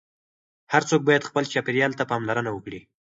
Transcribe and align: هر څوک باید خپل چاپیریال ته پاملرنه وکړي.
هر 0.73 0.83
څوک 0.89 1.01
باید 1.07 1.27
خپل 1.29 1.43
چاپیریال 1.53 1.91
ته 1.99 2.03
پاملرنه 2.11 2.49
وکړي. 2.53 2.81